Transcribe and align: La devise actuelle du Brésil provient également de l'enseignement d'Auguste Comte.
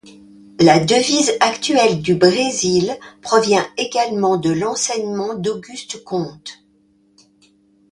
La 0.59 0.79
devise 0.79 1.31
actuelle 1.41 2.01
du 2.01 2.15
Brésil 2.15 2.97
provient 3.21 3.63
également 3.77 4.37
de 4.37 4.49
l'enseignement 4.49 5.35
d'Auguste 5.35 6.03
Comte. 6.03 6.65